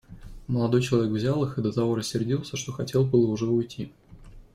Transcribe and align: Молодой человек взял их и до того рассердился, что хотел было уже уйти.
Молодой 0.47 0.81
человек 0.81 1.11
взял 1.13 1.43
их 1.43 1.59
и 1.59 1.61
до 1.61 1.71
того 1.71 1.93
рассердился, 1.93 2.57
что 2.57 2.71
хотел 2.71 3.05
было 3.05 3.27
уже 3.29 3.45
уйти. 3.45 3.91